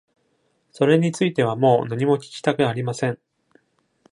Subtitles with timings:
[0.71, 3.19] それについてはもう何も聞きたくありません。